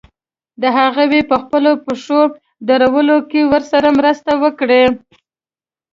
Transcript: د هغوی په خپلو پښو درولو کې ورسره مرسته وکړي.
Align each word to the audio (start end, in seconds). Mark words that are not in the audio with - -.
د 0.61 0.63
هغوی 0.77 1.21
په 1.29 1.35
خپلو 1.43 1.71
پښو 1.85 2.21
درولو 2.67 3.17
کې 3.29 3.41
ورسره 3.51 3.87
مرسته 3.99 4.31
وکړي. 4.43 4.83